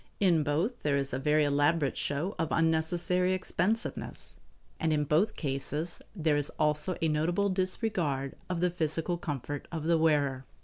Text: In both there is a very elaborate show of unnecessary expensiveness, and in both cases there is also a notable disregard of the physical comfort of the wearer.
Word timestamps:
In 0.19 0.41
both 0.41 0.81
there 0.81 0.97
is 0.97 1.13
a 1.13 1.19
very 1.19 1.43
elaborate 1.43 1.95
show 1.95 2.33
of 2.39 2.47
unnecessary 2.49 3.33
expensiveness, 3.33 4.35
and 4.79 4.91
in 4.91 5.03
both 5.03 5.35
cases 5.35 6.01
there 6.15 6.35
is 6.37 6.49
also 6.57 6.95
a 7.03 7.07
notable 7.07 7.49
disregard 7.49 8.35
of 8.49 8.61
the 8.61 8.71
physical 8.71 9.19
comfort 9.19 9.67
of 9.71 9.83
the 9.83 9.99
wearer. 9.99 10.43